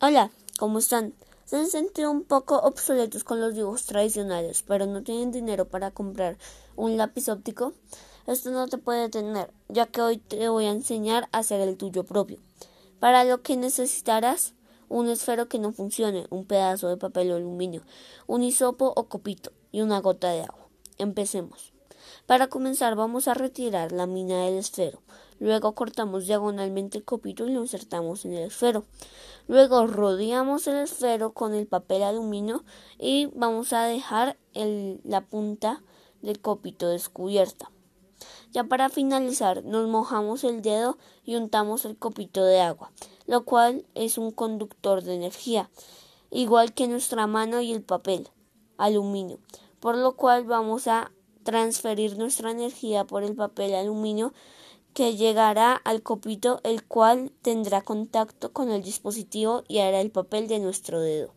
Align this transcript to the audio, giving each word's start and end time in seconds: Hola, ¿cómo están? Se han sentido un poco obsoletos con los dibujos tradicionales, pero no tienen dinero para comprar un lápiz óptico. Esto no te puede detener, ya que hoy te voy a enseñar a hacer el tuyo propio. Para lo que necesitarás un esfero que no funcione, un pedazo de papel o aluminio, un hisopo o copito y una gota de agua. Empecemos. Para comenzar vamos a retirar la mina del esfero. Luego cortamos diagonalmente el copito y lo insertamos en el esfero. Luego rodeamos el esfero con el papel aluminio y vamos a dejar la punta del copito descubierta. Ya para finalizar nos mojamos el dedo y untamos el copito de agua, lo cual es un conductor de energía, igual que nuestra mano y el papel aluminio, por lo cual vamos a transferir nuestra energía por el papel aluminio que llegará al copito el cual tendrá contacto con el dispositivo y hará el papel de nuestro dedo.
Hola, 0.00 0.30
¿cómo 0.60 0.78
están? 0.78 1.12
Se 1.44 1.56
han 1.56 1.66
sentido 1.66 2.12
un 2.12 2.22
poco 2.22 2.56
obsoletos 2.56 3.24
con 3.24 3.40
los 3.40 3.56
dibujos 3.56 3.84
tradicionales, 3.84 4.62
pero 4.62 4.86
no 4.86 5.02
tienen 5.02 5.32
dinero 5.32 5.64
para 5.66 5.90
comprar 5.90 6.38
un 6.76 6.96
lápiz 6.96 7.28
óptico. 7.28 7.72
Esto 8.28 8.52
no 8.52 8.68
te 8.68 8.78
puede 8.78 9.00
detener, 9.00 9.50
ya 9.68 9.86
que 9.86 10.00
hoy 10.00 10.18
te 10.18 10.48
voy 10.48 10.66
a 10.66 10.70
enseñar 10.70 11.28
a 11.32 11.38
hacer 11.38 11.60
el 11.60 11.76
tuyo 11.76 12.04
propio. 12.04 12.38
Para 13.00 13.24
lo 13.24 13.42
que 13.42 13.56
necesitarás 13.56 14.54
un 14.88 15.08
esfero 15.08 15.48
que 15.48 15.58
no 15.58 15.72
funcione, 15.72 16.28
un 16.30 16.44
pedazo 16.44 16.86
de 16.86 16.96
papel 16.96 17.32
o 17.32 17.34
aluminio, 17.34 17.82
un 18.28 18.44
hisopo 18.44 18.92
o 18.94 19.08
copito 19.08 19.50
y 19.72 19.80
una 19.80 20.00
gota 20.00 20.30
de 20.30 20.42
agua. 20.42 20.68
Empecemos. 20.98 21.72
Para 22.24 22.46
comenzar 22.46 22.94
vamos 22.94 23.26
a 23.26 23.34
retirar 23.34 23.90
la 23.90 24.06
mina 24.06 24.44
del 24.44 24.58
esfero. 24.58 25.02
Luego 25.40 25.74
cortamos 25.74 26.26
diagonalmente 26.26 26.98
el 26.98 27.04
copito 27.04 27.46
y 27.46 27.52
lo 27.52 27.60
insertamos 27.60 28.24
en 28.24 28.34
el 28.34 28.48
esfero. 28.48 28.84
Luego 29.46 29.86
rodeamos 29.86 30.66
el 30.66 30.76
esfero 30.76 31.32
con 31.32 31.54
el 31.54 31.66
papel 31.66 32.02
aluminio 32.02 32.64
y 32.98 33.26
vamos 33.34 33.72
a 33.72 33.84
dejar 33.84 34.36
la 34.54 35.20
punta 35.22 35.82
del 36.22 36.40
copito 36.40 36.88
descubierta. 36.88 37.70
Ya 38.50 38.64
para 38.64 38.88
finalizar 38.88 39.64
nos 39.64 39.88
mojamos 39.88 40.42
el 40.42 40.62
dedo 40.62 40.98
y 41.24 41.36
untamos 41.36 41.84
el 41.84 41.96
copito 41.96 42.44
de 42.44 42.60
agua, 42.60 42.90
lo 43.26 43.44
cual 43.44 43.84
es 43.94 44.18
un 44.18 44.32
conductor 44.32 45.02
de 45.02 45.14
energía, 45.14 45.70
igual 46.30 46.72
que 46.72 46.88
nuestra 46.88 47.26
mano 47.26 47.60
y 47.60 47.72
el 47.72 47.82
papel 47.82 48.28
aluminio, 48.76 49.38
por 49.80 49.96
lo 49.96 50.16
cual 50.16 50.44
vamos 50.44 50.88
a 50.88 51.12
transferir 51.44 52.18
nuestra 52.18 52.50
energía 52.50 53.04
por 53.04 53.22
el 53.22 53.34
papel 53.34 53.74
aluminio 53.74 54.32
que 54.94 55.16
llegará 55.16 55.74
al 55.74 56.02
copito 56.02 56.60
el 56.64 56.84
cual 56.84 57.32
tendrá 57.42 57.82
contacto 57.82 58.52
con 58.52 58.70
el 58.70 58.82
dispositivo 58.82 59.64
y 59.68 59.78
hará 59.78 60.00
el 60.00 60.10
papel 60.10 60.48
de 60.48 60.58
nuestro 60.58 61.00
dedo. 61.00 61.34